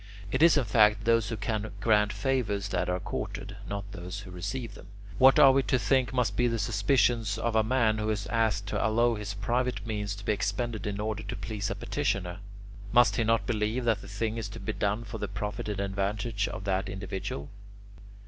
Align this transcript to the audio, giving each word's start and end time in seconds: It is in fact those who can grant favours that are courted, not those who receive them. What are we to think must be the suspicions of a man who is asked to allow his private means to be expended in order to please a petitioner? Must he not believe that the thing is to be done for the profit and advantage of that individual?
It 0.31 0.41
is 0.41 0.57
in 0.57 0.63
fact 0.65 1.05
those 1.05 1.29
who 1.29 1.37
can 1.37 1.71
grant 1.79 2.11
favours 2.11 2.69
that 2.69 2.89
are 2.89 2.99
courted, 2.99 3.57
not 3.69 3.91
those 3.91 4.21
who 4.21 4.31
receive 4.31 4.73
them. 4.73 4.87
What 5.19 5.37
are 5.37 5.51
we 5.51 5.61
to 5.61 5.77
think 5.77 6.11
must 6.11 6.35
be 6.35 6.47
the 6.47 6.57
suspicions 6.57 7.37
of 7.37 7.55
a 7.55 7.61
man 7.61 7.99
who 7.99 8.09
is 8.09 8.25
asked 8.25 8.65
to 8.69 8.83
allow 8.83 9.13
his 9.13 9.35
private 9.35 9.85
means 9.85 10.15
to 10.15 10.25
be 10.25 10.33
expended 10.33 10.87
in 10.87 10.99
order 10.99 11.21
to 11.21 11.35
please 11.35 11.69
a 11.69 11.75
petitioner? 11.75 12.39
Must 12.91 13.15
he 13.15 13.23
not 13.23 13.45
believe 13.45 13.85
that 13.85 14.01
the 14.01 14.07
thing 14.07 14.37
is 14.37 14.49
to 14.49 14.59
be 14.59 14.73
done 14.73 15.03
for 15.03 15.19
the 15.19 15.27
profit 15.27 15.69
and 15.69 15.79
advantage 15.79 16.47
of 16.47 16.63
that 16.63 16.89
individual? 16.89 17.49